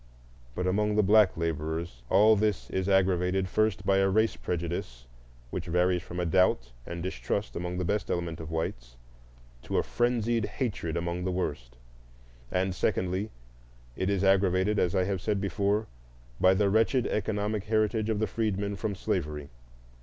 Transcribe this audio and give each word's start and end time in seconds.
But 0.55 0.65
among 0.65 0.95
the 0.95 1.03
black 1.03 1.37
laborers 1.37 2.01
all 2.09 2.35
this 2.35 2.71
is 2.71 2.89
aggravated, 2.89 3.47
first, 3.47 3.85
by 3.85 3.97
a 3.99 4.09
race 4.09 4.35
prejudice 4.35 5.05
which 5.51 5.67
varies 5.67 6.01
from 6.01 6.19
a 6.19 6.25
doubt 6.25 6.71
and 6.87 7.03
distrust 7.03 7.55
among 7.55 7.77
the 7.77 7.85
best 7.85 8.09
element 8.09 8.39
of 8.39 8.49
whites 8.49 8.95
to 9.61 9.77
a 9.77 9.83
frenzied 9.83 10.45
hatred 10.47 10.97
among 10.97 11.23
the 11.23 11.31
worst; 11.31 11.77
and, 12.51 12.73
secondly, 12.73 13.29
it 13.95 14.09
is 14.09 14.23
aggravated, 14.23 14.79
as 14.79 14.95
I 14.95 15.03
have 15.03 15.21
said 15.21 15.39
before, 15.39 15.85
by 16.39 16.55
the 16.55 16.71
wretched 16.71 17.05
economic 17.05 17.65
heritage 17.65 18.09
of 18.09 18.17
the 18.17 18.25
freedmen 18.25 18.75
from 18.77 18.95
slavery. 18.95 19.49